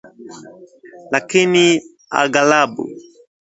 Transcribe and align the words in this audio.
lakini 1.11 1.65
aghalabu 2.21 2.83